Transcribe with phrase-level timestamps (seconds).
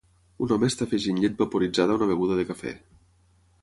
[0.45, 2.77] Un home està afegint llet vaporitzada a una beguda de cafè.